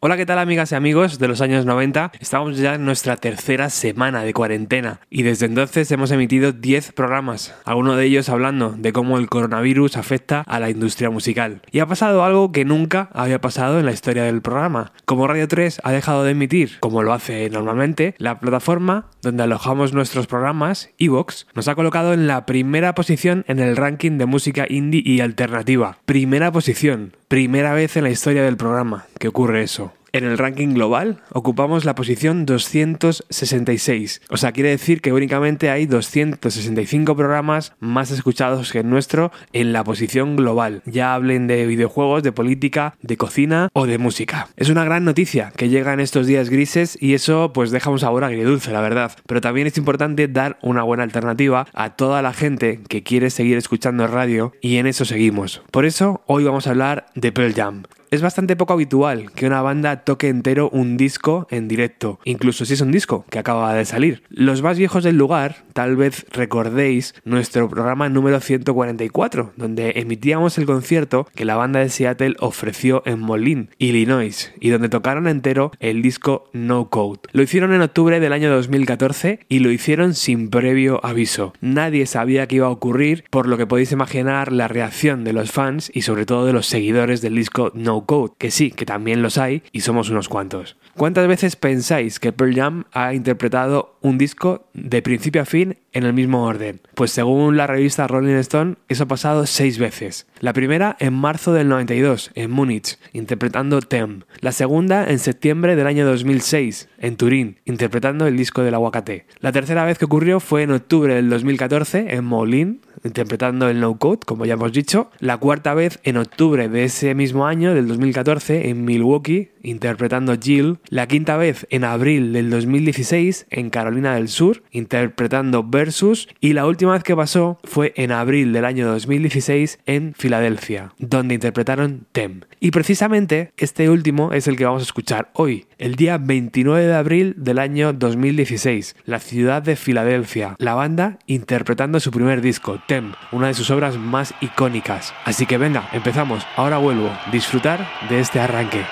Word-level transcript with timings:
Hola, 0.00 0.16
¿qué 0.16 0.26
tal 0.26 0.38
amigas 0.38 0.70
y 0.70 0.76
amigos 0.76 1.18
de 1.18 1.26
los 1.26 1.40
años 1.40 1.66
90? 1.66 2.12
Estamos 2.20 2.56
ya 2.56 2.76
en 2.76 2.84
nuestra 2.84 3.16
tercera 3.16 3.68
semana 3.68 4.22
de 4.22 4.32
cuarentena 4.32 5.00
y 5.10 5.24
desde 5.24 5.46
entonces 5.46 5.90
hemos 5.90 6.12
emitido 6.12 6.52
10 6.52 6.92
programas, 6.92 7.52
algunos 7.64 7.96
de 7.96 8.04
ellos 8.04 8.28
hablando 8.28 8.76
de 8.78 8.92
cómo 8.92 9.18
el 9.18 9.28
coronavirus 9.28 9.96
afecta 9.96 10.42
a 10.42 10.60
la 10.60 10.70
industria 10.70 11.10
musical. 11.10 11.62
Y 11.72 11.80
ha 11.80 11.86
pasado 11.86 12.22
algo 12.22 12.52
que 12.52 12.64
nunca 12.64 13.10
había 13.12 13.40
pasado 13.40 13.80
en 13.80 13.86
la 13.86 13.90
historia 13.90 14.22
del 14.22 14.40
programa. 14.40 14.92
Como 15.04 15.26
Radio 15.26 15.48
3 15.48 15.80
ha 15.82 15.90
dejado 15.90 16.22
de 16.22 16.30
emitir, 16.30 16.78
como 16.78 17.02
lo 17.02 17.12
hace 17.12 17.50
normalmente, 17.50 18.14
la 18.18 18.38
plataforma 18.38 19.06
donde 19.20 19.42
alojamos 19.42 19.94
nuestros 19.94 20.28
programas, 20.28 20.90
Evox, 20.98 21.48
nos 21.54 21.66
ha 21.66 21.74
colocado 21.74 22.12
en 22.12 22.28
la 22.28 22.46
primera 22.46 22.94
posición 22.94 23.44
en 23.48 23.58
el 23.58 23.76
ranking 23.76 24.16
de 24.16 24.26
música 24.26 24.64
indie 24.68 25.02
y 25.04 25.18
alternativa. 25.22 25.98
Primera 26.04 26.52
posición, 26.52 27.16
primera 27.26 27.72
vez 27.74 27.96
en 27.96 28.04
la 28.04 28.10
historia 28.10 28.44
del 28.44 28.56
programa 28.56 29.06
que 29.18 29.26
ocurre 29.26 29.64
eso. 29.64 29.87
En 30.12 30.24
el 30.24 30.38
ranking 30.38 30.74
global 30.74 31.20
ocupamos 31.30 31.84
la 31.84 31.94
posición 31.94 32.46
266. 32.46 34.22
O 34.30 34.36
sea, 34.36 34.52
quiere 34.52 34.70
decir 34.70 35.02
que 35.02 35.12
únicamente 35.12 35.70
hay 35.70 35.86
265 35.86 37.14
programas 37.14 37.74
más 37.78 38.10
escuchados 38.10 38.72
que 38.72 38.80
el 38.80 38.88
nuestro 38.88 39.32
en 39.52 39.72
la 39.72 39.84
posición 39.84 40.36
global. 40.36 40.82
Ya 40.86 41.14
hablen 41.14 41.46
de 41.46 41.66
videojuegos, 41.66 42.22
de 42.22 42.32
política, 42.32 42.94
de 43.02 43.16
cocina 43.16 43.68
o 43.74 43.86
de 43.86 43.98
música. 43.98 44.48
Es 44.56 44.70
una 44.70 44.84
gran 44.84 45.04
noticia 45.04 45.52
que 45.56 45.68
llega 45.68 45.92
en 45.92 46.00
estos 46.00 46.26
días 46.26 46.48
grises 46.48 46.96
y 47.00 47.14
eso 47.14 47.52
pues 47.52 47.70
deja 47.70 47.90
un 47.90 47.98
sabor 47.98 48.24
agridulce, 48.24 48.72
la 48.72 48.80
verdad. 48.80 49.12
Pero 49.26 49.40
también 49.40 49.66
es 49.66 49.76
importante 49.76 50.26
dar 50.28 50.58
una 50.62 50.82
buena 50.82 51.02
alternativa 51.02 51.66
a 51.74 51.96
toda 51.96 52.22
la 52.22 52.32
gente 52.32 52.80
que 52.88 53.02
quiere 53.02 53.30
seguir 53.30 53.58
escuchando 53.58 54.06
radio 54.06 54.52
y 54.62 54.76
en 54.76 54.86
eso 54.86 55.04
seguimos. 55.04 55.62
Por 55.70 55.84
eso 55.84 56.22
hoy 56.26 56.44
vamos 56.44 56.66
a 56.66 56.70
hablar 56.70 57.06
de 57.14 57.32
Pearl 57.32 57.54
Jam. 57.54 57.82
Es 58.10 58.22
bastante 58.22 58.56
poco 58.56 58.72
habitual 58.72 59.32
que 59.32 59.46
una 59.46 59.60
banda 59.60 60.04
toque 60.04 60.28
entero 60.28 60.70
un 60.70 60.96
disco 60.96 61.46
en 61.50 61.68
directo, 61.68 62.20
incluso 62.24 62.64
si 62.64 62.72
es 62.72 62.80
un 62.80 62.90
disco 62.90 63.26
que 63.28 63.38
acaba 63.38 63.74
de 63.74 63.84
salir. 63.84 64.22
Los 64.30 64.62
más 64.62 64.78
viejos 64.78 65.04
del 65.04 65.18
lugar 65.18 65.56
tal 65.74 65.94
vez 65.94 66.24
recordéis 66.32 67.14
nuestro 67.26 67.68
programa 67.68 68.08
número 68.08 68.40
144, 68.40 69.52
donde 69.56 69.92
emitíamos 69.96 70.56
el 70.56 70.64
concierto 70.64 71.28
que 71.34 71.44
la 71.44 71.56
banda 71.56 71.80
de 71.80 71.90
Seattle 71.90 72.36
ofreció 72.40 73.02
en 73.04 73.20
Moline, 73.20 73.68
Illinois, 73.76 74.54
y 74.58 74.70
donde 74.70 74.88
tocaron 74.88 75.28
entero 75.28 75.70
el 75.78 76.00
disco 76.00 76.48
No 76.54 76.88
Code. 76.88 77.20
Lo 77.32 77.42
hicieron 77.42 77.74
en 77.74 77.82
octubre 77.82 78.20
del 78.20 78.32
año 78.32 78.50
2014 78.50 79.40
y 79.50 79.58
lo 79.58 79.70
hicieron 79.70 80.14
sin 80.14 80.48
previo 80.48 81.04
aviso. 81.04 81.52
Nadie 81.60 82.06
sabía 82.06 82.46
que 82.46 82.56
iba 82.56 82.68
a 82.68 82.70
ocurrir, 82.70 83.24
por 83.28 83.46
lo 83.46 83.58
que 83.58 83.66
podéis 83.66 83.92
imaginar 83.92 84.50
la 84.50 84.66
reacción 84.66 85.24
de 85.24 85.34
los 85.34 85.52
fans 85.52 85.90
y 85.92 86.02
sobre 86.02 86.24
todo 86.24 86.46
de 86.46 86.54
los 86.54 86.66
seguidores 86.66 87.20
del 87.20 87.34
disco 87.34 87.70
No 87.74 87.97
code, 88.06 88.32
que 88.38 88.50
sí, 88.50 88.70
que 88.70 88.86
también 88.86 89.22
los 89.22 89.38
hay 89.38 89.62
y 89.72 89.80
somos 89.80 90.10
unos 90.10 90.28
cuantos. 90.28 90.76
¿Cuántas 90.98 91.28
veces 91.28 91.54
pensáis 91.54 92.18
que 92.18 92.32
Pearl 92.32 92.54
Jam 92.54 92.84
ha 92.92 93.14
interpretado 93.14 93.98
un 94.00 94.18
disco 94.18 94.68
de 94.74 95.00
principio 95.00 95.42
a 95.42 95.44
fin 95.44 95.76
en 95.92 96.04
el 96.04 96.12
mismo 96.12 96.42
orden? 96.42 96.80
Pues 96.96 97.12
según 97.12 97.56
la 97.56 97.68
revista 97.68 98.08
Rolling 98.08 98.34
Stone, 98.34 98.74
eso 98.88 99.04
ha 99.04 99.06
pasado 99.06 99.46
seis 99.46 99.78
veces. 99.78 100.26
La 100.40 100.52
primera 100.52 100.96
en 100.98 101.14
marzo 101.14 101.52
del 101.52 101.68
92, 101.68 102.32
en 102.34 102.50
Múnich, 102.50 102.98
interpretando 103.12 103.80
Tem. 103.80 104.22
La 104.40 104.52
segunda 104.52 105.08
en 105.08 105.18
septiembre 105.18 105.76
del 105.76 105.86
año 105.86 106.06
2006, 106.06 106.88
en 106.98 107.16
Turín, 107.16 107.58
interpretando 107.64 108.26
el 108.26 108.36
disco 108.36 108.62
del 108.62 108.74
aguacate. 108.74 109.26
La 109.40 109.52
tercera 109.52 109.84
vez 109.84 109.98
que 109.98 110.04
ocurrió 110.04 110.40
fue 110.40 110.62
en 110.62 110.72
octubre 110.72 111.14
del 111.14 111.30
2014, 111.30 112.14
en 112.14 112.24
Moulin, 112.24 112.80
interpretando 113.04 113.68
el 113.68 113.80
No 113.80 113.98
Code, 113.98 114.20
como 114.26 114.44
ya 114.44 114.54
hemos 114.54 114.72
dicho. 114.72 115.10
La 115.18 115.38
cuarta 115.38 115.74
vez 115.74 116.00
en 116.04 116.16
octubre 116.16 116.68
de 116.68 116.84
ese 116.84 117.14
mismo 117.14 117.46
año, 117.46 117.74
del 117.74 117.87
2014, 117.88 118.68
en 118.68 118.84
Milwaukee, 118.84 119.50
interpretando 119.62 120.36
Jill. 120.40 120.78
La 120.88 121.06
quinta 121.06 121.36
vez 121.36 121.66
en 121.70 121.84
abril 121.84 122.32
del 122.32 122.50
2016, 122.50 123.46
en 123.50 123.70
Carolina 123.70 124.14
del 124.14 124.28
Sur, 124.28 124.62
interpretando 124.70 125.64
Versus. 125.64 126.28
Y 126.40 126.52
la 126.52 126.66
última 126.66 126.92
vez 126.92 127.02
que 127.02 127.16
pasó 127.16 127.58
fue 127.64 127.92
en 127.96 128.12
abril 128.12 128.52
del 128.52 128.64
año 128.64 128.86
2016 128.88 129.80
en 129.86 130.14
Filadelfia, 130.14 130.92
donde 130.98 131.34
interpretaron 131.34 132.06
Tem. 132.12 132.42
Y 132.60 132.70
precisamente 132.70 133.52
este 133.56 133.88
último 133.90 134.32
es 134.32 134.48
el 134.48 134.56
que 134.56 134.64
vamos 134.64 134.82
a 134.82 134.86
escuchar 134.86 135.30
hoy, 135.34 135.66
el 135.78 135.94
día 135.94 136.18
29 136.18 136.86
de 136.86 136.94
abril 136.94 137.34
del 137.36 137.58
año 137.58 137.92
2016, 137.92 138.96
la 139.04 139.20
ciudad 139.20 139.62
de 139.62 139.76
Filadelfia, 139.76 140.56
la 140.58 140.74
banda 140.74 141.18
interpretando 141.26 142.00
su 142.00 142.10
primer 142.10 142.40
disco, 142.40 142.80
Tem, 142.86 143.12
una 143.32 143.48
de 143.48 143.54
sus 143.54 143.70
obras 143.70 143.96
más 143.96 144.34
icónicas. 144.40 145.14
Así 145.24 145.46
que 145.46 145.58
venga, 145.58 145.88
empezamos, 145.92 146.46
ahora 146.56 146.78
vuelvo, 146.78 147.10
disfrutar 147.32 147.88
de 148.08 148.20
este 148.20 148.40
arranque. 148.40 148.84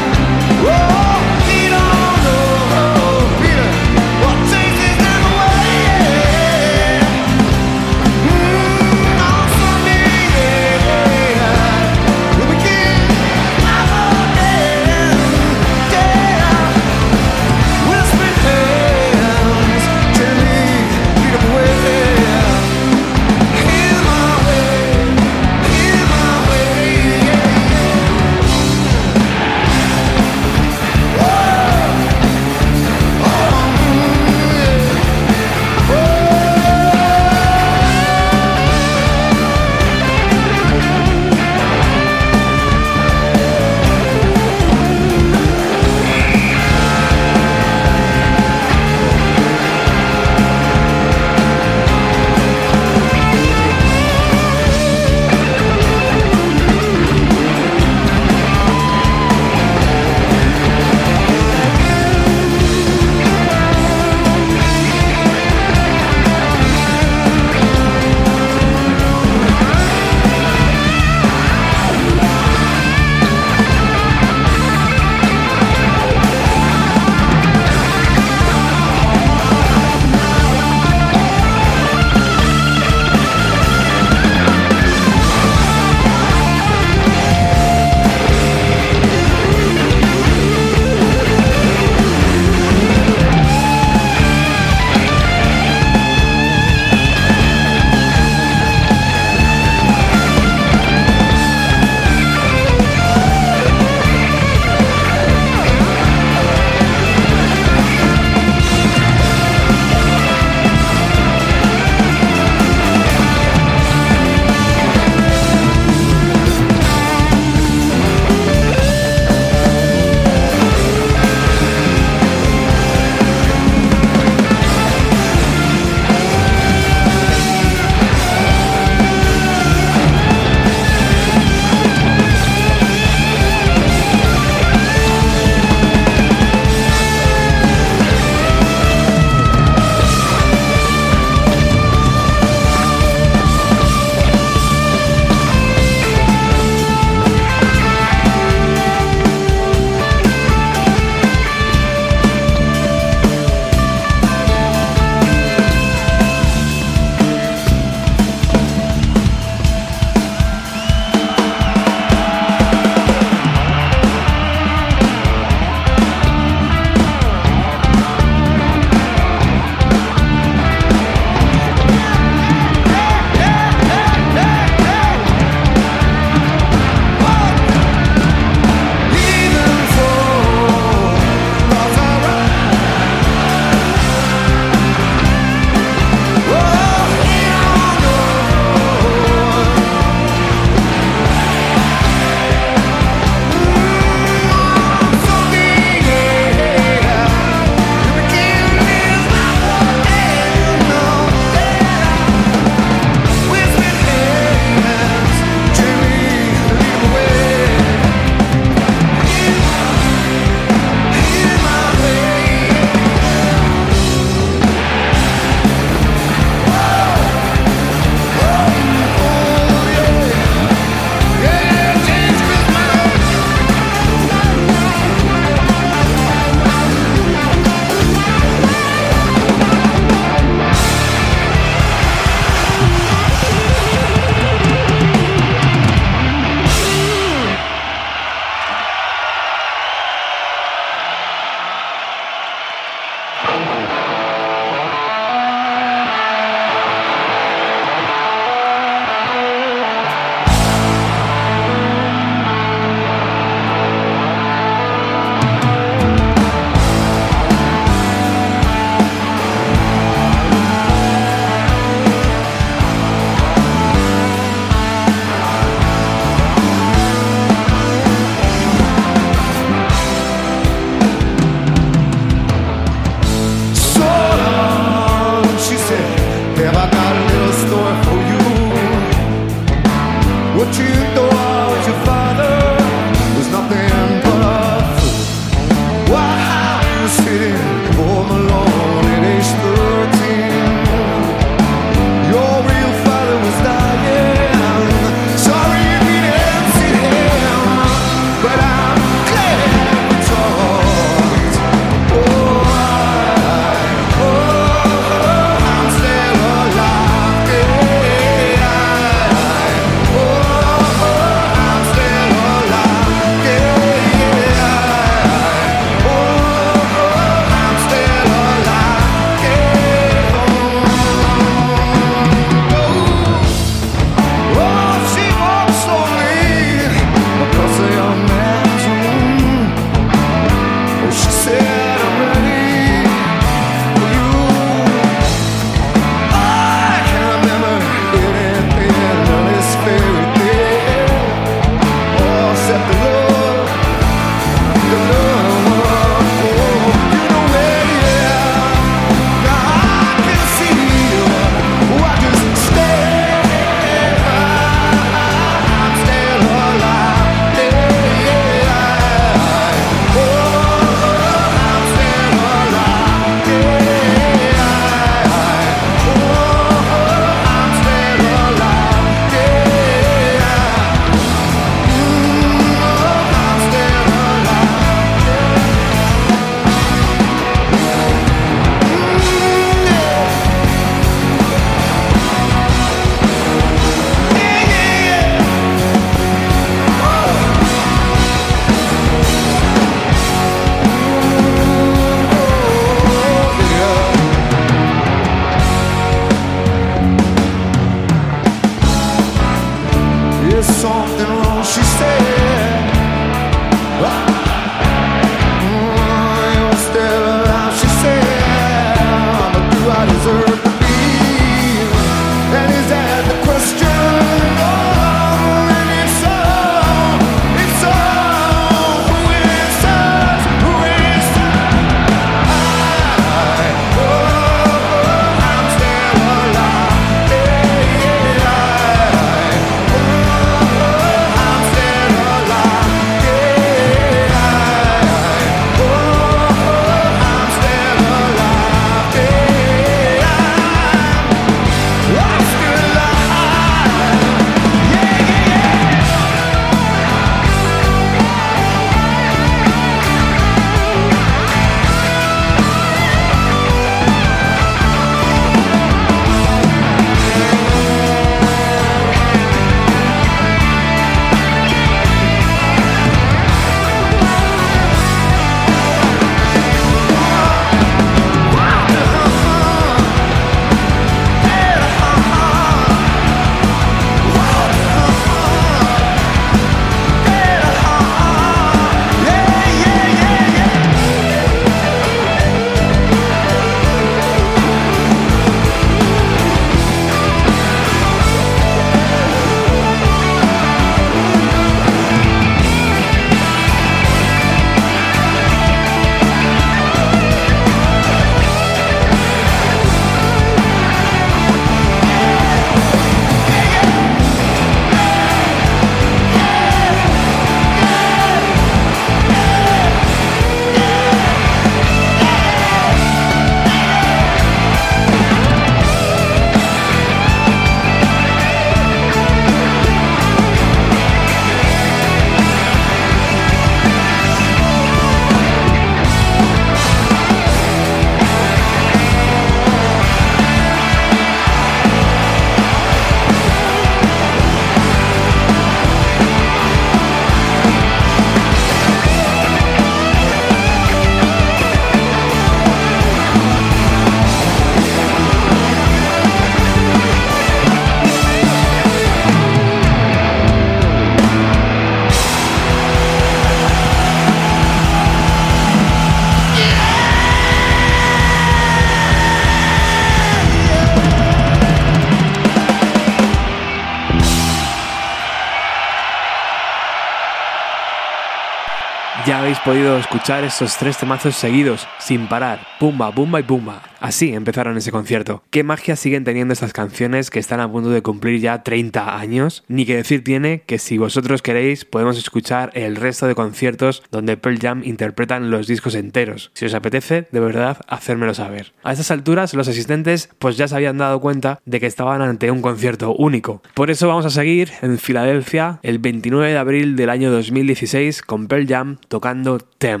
Podido 569.64 569.96
escuchar 569.96 570.44
estos 570.44 570.76
tres 570.76 570.96
temazos 570.98 571.36
seguidos, 571.36 571.86
sin 571.98 572.26
parar. 572.26 572.60
Pumba, 572.78 573.10
pumba 573.12 573.40
y 573.40 573.42
pumba. 573.42 573.91
Así 574.02 574.34
empezaron 574.34 574.76
ese 574.76 574.90
concierto. 574.90 575.44
¿Qué 575.50 575.62
magia 575.62 575.94
siguen 575.94 576.24
teniendo 576.24 576.52
estas 576.52 576.72
canciones 576.72 577.30
que 577.30 577.38
están 577.38 577.60
a 577.60 577.70
punto 577.70 577.90
de 577.90 578.02
cumplir 578.02 578.40
ya 578.40 578.64
30 578.64 579.16
años? 579.16 579.62
Ni 579.68 579.86
que 579.86 579.94
decir 579.94 580.24
tiene 580.24 580.62
que 580.66 580.80
si 580.80 580.98
vosotros 580.98 581.40
queréis 581.40 581.84
podemos 581.84 582.18
escuchar 582.18 582.72
el 582.74 582.96
resto 582.96 583.28
de 583.28 583.36
conciertos 583.36 584.02
donde 584.10 584.36
Pearl 584.36 584.58
Jam 584.58 584.82
interpretan 584.84 585.52
los 585.52 585.68
discos 585.68 585.94
enteros. 585.94 586.50
Si 586.52 586.64
os 586.64 586.74
apetece, 586.74 587.28
de 587.30 587.38
verdad, 587.38 587.78
hacérmelo 587.86 588.34
saber. 588.34 588.72
A 588.82 588.90
estas 588.90 589.12
alturas 589.12 589.54
los 589.54 589.68
asistentes 589.68 590.28
pues 590.40 590.56
ya 590.56 590.66
se 590.66 590.74
habían 590.74 590.98
dado 590.98 591.20
cuenta 591.20 591.60
de 591.64 591.78
que 591.78 591.86
estaban 591.86 592.22
ante 592.22 592.50
un 592.50 592.60
concierto 592.60 593.14
único. 593.14 593.62
Por 593.72 593.92
eso 593.92 594.08
vamos 594.08 594.26
a 594.26 594.30
seguir 594.30 594.72
en 594.82 594.98
Filadelfia 594.98 595.78
el 595.84 596.00
29 596.00 596.50
de 596.50 596.58
abril 596.58 596.96
del 596.96 597.08
año 597.08 597.30
2016 597.30 598.22
con 598.22 598.48
Pearl 598.48 598.66
Jam 598.66 598.96
tocando 599.08 599.60
Tem. 599.78 600.00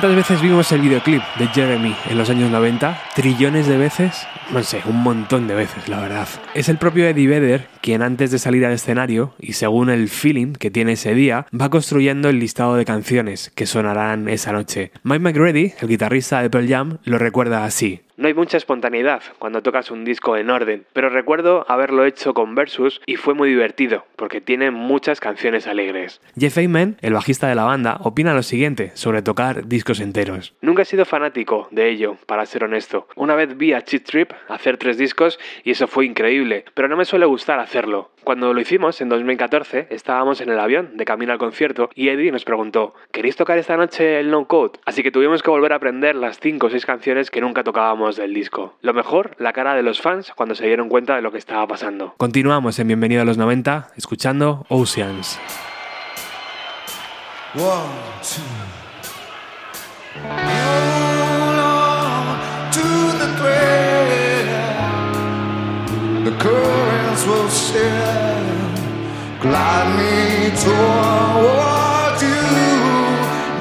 ¿Cuántas 0.00 0.30
veces 0.30 0.40
vimos 0.40 0.72
el 0.72 0.80
videoclip 0.80 1.22
de 1.38 1.46
Jeremy 1.48 1.94
en 2.08 2.16
los 2.16 2.30
años 2.30 2.50
90? 2.50 2.98
¿Trillones 3.14 3.66
de 3.66 3.76
veces? 3.76 4.26
No 4.50 4.62
sé, 4.62 4.80
un 4.86 5.02
montón 5.02 5.46
de 5.46 5.54
veces, 5.54 5.88
la 5.88 6.00
verdad. 6.00 6.26
Es 6.54 6.70
el 6.70 6.78
propio 6.78 7.06
Eddie 7.06 7.26
Vedder 7.26 7.68
quien 7.80 8.02
antes 8.02 8.30
de 8.30 8.38
salir 8.38 8.64
al 8.64 8.72
escenario, 8.72 9.34
y 9.38 9.54
según 9.54 9.90
el 9.90 10.08
feeling 10.08 10.52
que 10.52 10.70
tiene 10.70 10.92
ese 10.92 11.14
día, 11.14 11.46
va 11.58 11.70
construyendo 11.70 12.28
el 12.28 12.38
listado 12.38 12.76
de 12.76 12.84
canciones 12.84 13.50
que 13.54 13.66
sonarán 13.66 14.28
esa 14.28 14.52
noche. 14.52 14.92
Mike 15.02 15.20
McReady, 15.20 15.72
el 15.80 15.88
guitarrista 15.88 16.42
de 16.42 16.50
Pearl 16.50 16.68
Jam, 16.68 16.98
lo 17.04 17.18
recuerda 17.18 17.64
así. 17.64 18.02
No 18.20 18.28
hay 18.28 18.34
mucha 18.34 18.58
espontaneidad 18.58 19.22
cuando 19.38 19.62
tocas 19.62 19.90
un 19.90 20.04
disco 20.04 20.36
en 20.36 20.50
orden, 20.50 20.84
pero 20.92 21.08
recuerdo 21.08 21.64
haberlo 21.68 22.04
hecho 22.04 22.34
con 22.34 22.54
Versus 22.54 23.00
y 23.06 23.16
fue 23.16 23.32
muy 23.32 23.48
divertido, 23.48 24.04
porque 24.16 24.42
tiene 24.42 24.70
muchas 24.70 25.20
canciones 25.20 25.66
alegres. 25.66 26.20
Jeff 26.38 26.58
Ayman, 26.58 26.98
el 27.00 27.14
bajista 27.14 27.48
de 27.48 27.54
la 27.54 27.64
banda, 27.64 27.96
opina 28.02 28.34
lo 28.34 28.42
siguiente 28.42 28.92
sobre 28.92 29.22
tocar 29.22 29.68
discos 29.68 30.00
enteros. 30.00 30.52
Nunca 30.60 30.82
he 30.82 30.84
sido 30.84 31.06
fanático 31.06 31.68
de 31.70 31.88
ello, 31.88 32.18
para 32.26 32.44
ser 32.44 32.62
honesto. 32.62 33.08
Una 33.16 33.34
vez 33.36 33.56
vi 33.56 33.72
a 33.72 33.80
Cheat 33.80 34.04
Trip 34.04 34.32
hacer 34.48 34.76
tres 34.76 34.98
discos 34.98 35.38
y 35.64 35.70
eso 35.70 35.86
fue 35.86 36.04
increíble, 36.04 36.66
pero 36.74 36.88
no 36.88 36.98
me 36.98 37.06
suele 37.06 37.24
gustar 37.24 37.58
hacerlo. 37.58 38.10
Cuando 38.24 38.52
lo 38.52 38.60
hicimos 38.60 39.00
en 39.00 39.08
2014, 39.08 39.86
estábamos 39.90 40.40
en 40.40 40.50
el 40.50 40.60
avión 40.60 40.96
de 40.96 41.04
camino 41.04 41.32
al 41.32 41.38
concierto 41.38 41.90
y 41.94 42.08
Eddie 42.08 42.32
nos 42.32 42.44
preguntó, 42.44 42.94
¿queréis 43.12 43.36
tocar 43.36 43.58
esta 43.58 43.76
noche 43.76 44.20
el 44.20 44.30
No 44.30 44.46
Code? 44.46 44.78
Así 44.84 45.02
que 45.02 45.10
tuvimos 45.10 45.42
que 45.42 45.50
volver 45.50 45.72
a 45.72 45.76
aprender 45.76 46.14
las 46.14 46.38
5 46.38 46.66
o 46.66 46.70
6 46.70 46.86
canciones 46.86 47.30
que 47.30 47.40
nunca 47.40 47.64
tocábamos 47.64 48.16
del 48.16 48.34
disco. 48.34 48.74
Lo 48.82 48.92
mejor, 48.92 49.34
la 49.38 49.52
cara 49.52 49.74
de 49.74 49.82
los 49.82 50.00
fans 50.00 50.32
cuando 50.36 50.54
se 50.54 50.66
dieron 50.66 50.88
cuenta 50.88 51.16
de 51.16 51.22
lo 51.22 51.32
que 51.32 51.38
estaba 51.38 51.66
pasando. 51.66 52.14
Continuamos 52.18 52.78
en 52.78 52.88
Bienvenido 52.88 53.22
a 53.22 53.24
los 53.24 53.38
90, 53.38 53.92
escuchando 53.96 54.66
Oceans. 54.68 55.38
currents 66.40 66.74
will 66.74 66.89
share, 67.72 69.40
glide 69.40 69.90
me 69.98 70.50
toward 70.64 72.16
you. 72.28 72.42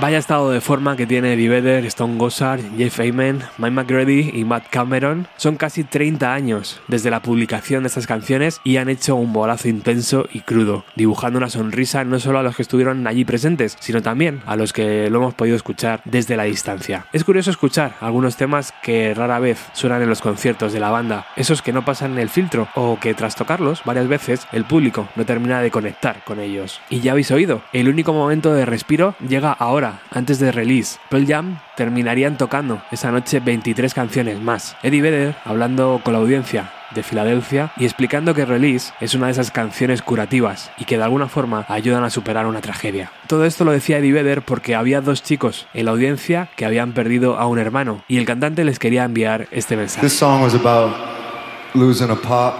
Vaya 0.00 0.18
estado 0.18 0.50
de 0.50 0.60
forma 0.60 0.96
que 0.96 1.08
tiene 1.08 1.32
Eddie 1.32 1.88
Stone 1.88 2.18
Gossard, 2.18 2.60
Jeff 2.76 3.00
Ayman, 3.00 3.42
Mike 3.58 3.72
McGrady 3.72 4.30
y 4.32 4.44
Matt 4.44 4.68
Cameron. 4.70 5.26
Son 5.36 5.56
casi 5.56 5.82
30 5.82 6.32
años 6.32 6.80
desde 6.86 7.10
la 7.10 7.20
publicación 7.20 7.82
de 7.82 7.88
estas 7.88 8.06
canciones 8.06 8.60
y 8.62 8.76
han 8.76 8.88
hecho 8.90 9.16
un 9.16 9.32
bolazo 9.32 9.68
intenso 9.68 10.28
y 10.32 10.42
crudo, 10.42 10.84
dibujando 10.94 11.38
una 11.38 11.50
sonrisa 11.50 12.04
no 12.04 12.20
solo 12.20 12.38
a 12.38 12.44
los 12.44 12.54
que 12.54 12.62
estuvieron 12.62 13.08
allí 13.08 13.24
presentes, 13.24 13.76
sino 13.80 14.00
también 14.00 14.40
a 14.46 14.54
los 14.54 14.72
que 14.72 15.10
lo 15.10 15.18
hemos 15.18 15.34
podido 15.34 15.56
escuchar 15.56 16.00
desde 16.04 16.36
la 16.36 16.44
distancia. 16.44 17.06
Es 17.12 17.24
curioso 17.24 17.50
escuchar 17.50 17.96
algunos 18.00 18.36
temas 18.36 18.72
que 18.84 19.14
rara 19.14 19.40
vez 19.40 19.58
suenan 19.72 20.02
en 20.02 20.08
los 20.08 20.20
conciertos 20.20 20.72
de 20.72 20.78
la 20.78 20.90
banda, 20.90 21.26
esos 21.34 21.60
que 21.60 21.72
no 21.72 21.84
pasan 21.84 22.16
el 22.20 22.28
filtro 22.28 22.68
o 22.76 23.00
que 23.00 23.14
tras 23.14 23.34
tocarlos 23.34 23.82
varias 23.84 24.06
veces 24.06 24.46
el 24.52 24.64
público 24.64 25.08
no 25.16 25.26
termina 25.26 25.60
de 25.60 25.72
conectar 25.72 26.22
con 26.24 26.38
ellos. 26.38 26.80
Y 26.88 27.00
ya 27.00 27.12
habéis 27.12 27.32
oído, 27.32 27.62
el 27.72 27.88
único 27.88 28.12
momento 28.12 28.54
de 28.54 28.64
respiro 28.64 29.16
llega 29.26 29.50
ahora 29.50 29.87
antes 30.10 30.38
de 30.38 30.52
release. 30.52 30.98
Pearl 31.08 31.26
Jam 31.26 31.58
terminarían 31.76 32.36
tocando 32.36 32.82
esa 32.90 33.10
noche 33.10 33.40
23 33.40 33.94
canciones 33.94 34.40
más. 34.40 34.76
Eddie 34.82 35.02
Vedder 35.02 35.34
hablando 35.44 36.00
con 36.02 36.12
la 36.12 36.20
audiencia 36.20 36.70
de 36.94 37.02
Filadelfia 37.02 37.72
y 37.76 37.84
explicando 37.84 38.34
que 38.34 38.44
Release 38.44 38.92
es 39.00 39.14
una 39.14 39.26
de 39.26 39.32
esas 39.32 39.50
canciones 39.50 40.02
curativas 40.02 40.70
y 40.78 40.84
que 40.84 40.96
de 40.96 41.04
alguna 41.04 41.28
forma 41.28 41.66
ayudan 41.68 42.04
a 42.04 42.10
superar 42.10 42.46
una 42.46 42.60
tragedia. 42.60 43.12
Todo 43.26 43.44
esto 43.44 43.64
lo 43.64 43.72
decía 43.72 43.98
Eddie 43.98 44.12
Vedder 44.12 44.42
porque 44.42 44.74
había 44.74 45.00
dos 45.00 45.22
chicos 45.22 45.66
en 45.74 45.84
la 45.84 45.90
audiencia 45.92 46.48
que 46.56 46.64
habían 46.64 46.92
perdido 46.92 47.38
a 47.38 47.46
un 47.46 47.58
hermano 47.58 48.02
y 48.08 48.18
el 48.18 48.24
cantante 48.24 48.64
les 48.64 48.78
quería 48.78 49.04
enviar 49.04 49.48
este 49.50 49.76
mensaje. 49.76 50.06
This 50.06 50.18
song 50.18 50.42
was 50.42 50.54
about 50.54 50.94
losing 51.74 52.10
a 52.10 52.16
pop, 52.16 52.54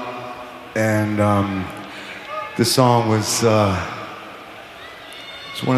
and 0.76 1.20
um, 1.20 1.64
this 2.56 2.72
song 2.72 3.08
was 3.08 3.42
uh, 3.42 3.74
it's 5.52 5.62
one 5.66 5.76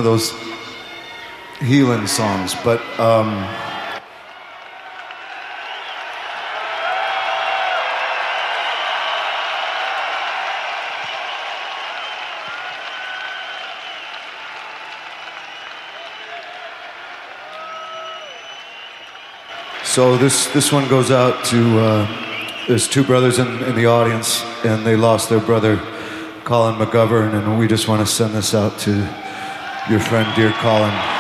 healing 1.60 2.06
songs. 2.06 2.54
But 2.64 2.80
um, 2.98 3.46
so 19.84 20.16
this 20.16 20.46
this 20.48 20.72
one 20.72 20.88
goes 20.88 21.10
out 21.10 21.44
to. 21.46 21.78
Uh, 21.78 22.26
there's 22.68 22.86
two 22.86 23.02
brothers 23.02 23.40
in, 23.40 23.48
in 23.64 23.74
the 23.74 23.86
audience, 23.86 24.44
and 24.64 24.86
they 24.86 24.94
lost 24.94 25.28
their 25.28 25.40
brother, 25.40 25.76
Colin 26.44 26.76
McGovern, 26.76 27.34
and 27.34 27.58
we 27.58 27.66
just 27.66 27.88
want 27.88 28.06
to 28.06 28.06
send 28.06 28.32
this 28.32 28.54
out 28.54 28.78
to 28.80 28.92
your 29.90 29.98
friend, 29.98 30.32
dear 30.36 30.52
Colin. 30.52 31.19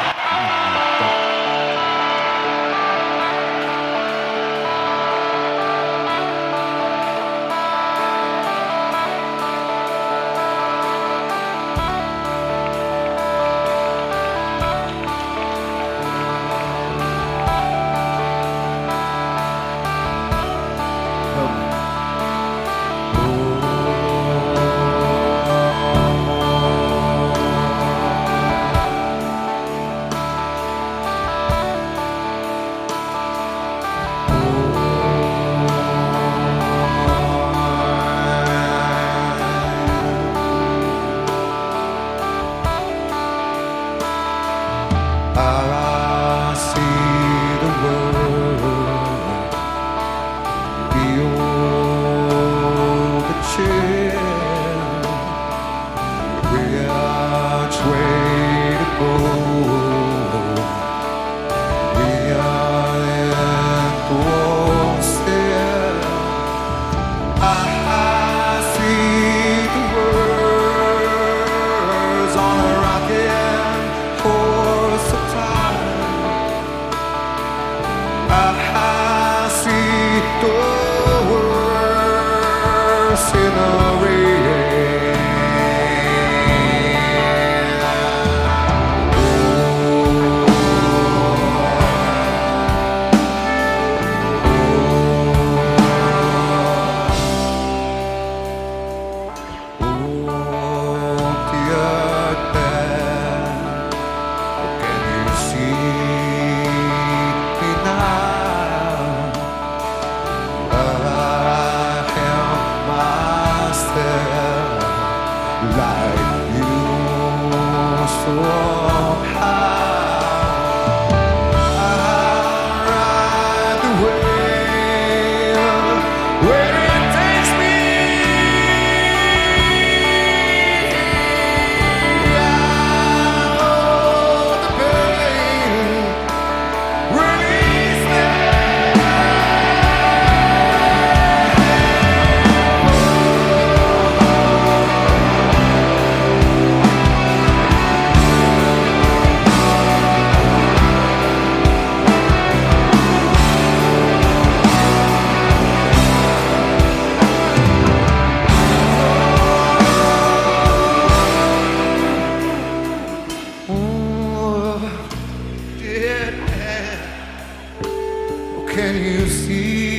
You 168.96 169.28
see 169.28 169.89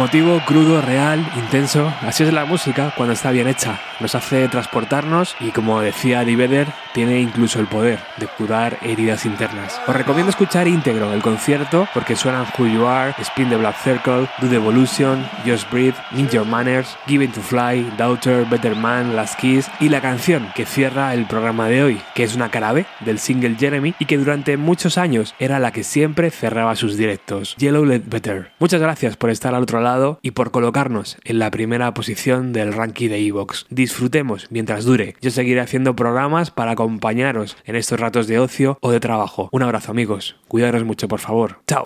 Emotivo, 0.00 0.40
crudo, 0.46 0.80
real, 0.80 1.30
intenso, 1.36 1.92
así 2.00 2.22
es 2.22 2.32
la 2.32 2.46
música 2.46 2.94
cuando 2.96 3.12
está 3.12 3.32
bien 3.32 3.46
hecha. 3.46 3.78
Nos 4.00 4.14
hace 4.14 4.48
transportarnos 4.48 5.36
y 5.40 5.50
como 5.50 5.78
decía 5.82 6.22
Eddie 6.22 6.36
Vedder, 6.36 6.68
tiene 6.94 7.20
incluso 7.20 7.60
el 7.60 7.66
poder 7.66 7.98
de 8.16 8.26
curar 8.26 8.78
heridas 8.80 9.26
internas. 9.26 9.78
Os 9.86 9.94
recomiendo 9.94 10.30
escuchar 10.30 10.66
íntegro 10.66 11.12
el 11.12 11.20
concierto 11.20 11.86
porque 11.92 12.16
suenan 12.16 12.46
Who 12.58 12.66
You 12.66 12.86
Are, 12.86 13.14
Spin 13.18 13.50
the 13.50 13.56
Black 13.56 13.76
Circle, 13.76 14.26
Do 14.40 14.48
the 14.48 14.56
Evolution, 14.56 15.22
Just 15.44 15.70
Breathe, 15.70 15.96
Need 16.12 16.30
Your 16.30 16.46
Manners, 16.46 16.96
Given 17.06 17.30
to 17.32 17.42
Fly, 17.42 17.92
Daughter, 17.98 18.46
Better 18.48 18.74
Man, 18.74 19.14
Last 19.14 19.38
Kiss 19.38 19.70
y 19.80 19.90
la 19.90 20.00
canción 20.00 20.48
que 20.54 20.64
cierra 20.64 21.12
el 21.12 21.26
programa 21.26 21.68
de 21.68 21.82
hoy, 21.82 22.00
que 22.14 22.22
es 22.22 22.34
una 22.34 22.50
cara 22.50 22.72
B 22.72 22.86
del 23.00 23.18
single 23.18 23.56
Jeremy 23.60 23.94
y 23.98 24.06
que 24.06 24.16
durante 24.16 24.56
muchos 24.56 24.96
años 24.96 25.34
era 25.38 25.58
la 25.58 25.72
que 25.72 25.84
siempre 25.84 26.30
cerraba 26.30 26.74
sus 26.74 26.96
directos, 26.96 27.54
Yellow 27.58 27.84
Let 27.84 28.04
Better. 28.06 28.52
Muchas 28.58 28.80
gracias 28.80 29.18
por 29.18 29.28
estar 29.28 29.54
al 29.54 29.62
otro 29.62 29.82
lado 29.82 29.89
y 30.22 30.30
por 30.32 30.50
colocarnos 30.50 31.16
en 31.24 31.38
la 31.38 31.50
primera 31.50 31.92
posición 31.94 32.52
del 32.52 32.72
ranking 32.72 33.08
de 33.08 33.26
Evox. 33.26 33.66
Disfrutemos 33.70 34.46
mientras 34.50 34.84
dure. 34.84 35.16
Yo 35.20 35.30
seguiré 35.30 35.60
haciendo 35.60 35.96
programas 35.96 36.50
para 36.50 36.72
acompañaros 36.72 37.56
en 37.64 37.76
estos 37.76 37.98
ratos 37.98 38.26
de 38.26 38.38
ocio 38.38 38.78
o 38.80 38.90
de 38.90 39.00
trabajo. 39.00 39.48
Un 39.52 39.62
abrazo 39.62 39.90
amigos, 39.90 40.36
cuidaros 40.48 40.84
mucho 40.84 41.08
por 41.08 41.20
favor. 41.20 41.60
Chao. 41.66 41.82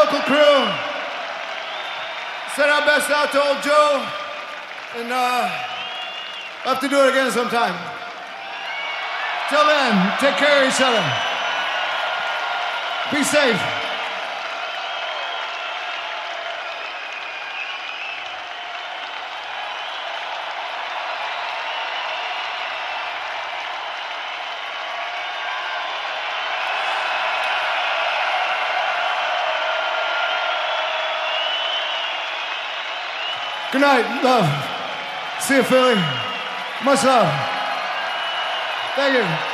Local 0.00 0.20
crew. 0.20 0.60
Send 2.56 2.70
our 2.72 2.84
best 2.86 3.10
out 3.10 3.30
to 3.32 3.38
old 3.38 3.62
Joe. 3.62 4.08
And 4.96 5.12
uh, 5.12 5.44
we'll 6.64 6.74
have 6.74 6.80
to 6.80 6.88
do 6.88 7.04
it 7.04 7.10
again 7.10 7.30
sometime. 7.30 7.76
Till 9.50 9.66
then, 9.66 9.92
take 10.18 10.36
care 10.36 10.64
of 10.64 10.72
each 10.72 10.80
other. 10.80 11.04
Be 13.12 13.22
safe. 13.22 13.60
Good 33.72 33.82
night, 33.82 34.24
love. 34.24 34.50
See 35.40 35.54
you, 35.54 35.62
Philly. 35.62 35.94
Much 36.84 37.04
love. 37.04 37.30
Thank 38.96 39.14
you. 39.14 39.49